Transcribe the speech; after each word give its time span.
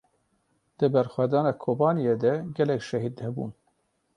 Di 0.77 0.87
berxwedana 0.93 1.51
Kobaniyê 1.63 2.15
de 2.23 2.33
gelek 2.57 2.81
şehîd 2.89 3.15
hebûn. 3.23 3.51